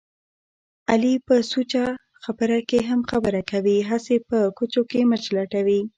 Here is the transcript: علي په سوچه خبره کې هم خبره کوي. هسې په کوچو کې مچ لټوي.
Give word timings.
علي 0.91 1.13
په 1.27 1.35
سوچه 1.51 1.85
خبره 2.23 2.59
کې 2.69 2.79
هم 2.89 3.01
خبره 3.11 3.41
کوي. 3.51 3.77
هسې 3.89 4.15
په 4.29 4.37
کوچو 4.57 4.81
کې 4.89 4.99
مچ 5.09 5.23
لټوي. 5.35 5.81